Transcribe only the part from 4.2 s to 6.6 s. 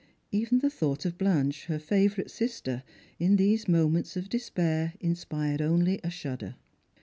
despair, inspired only a shudder.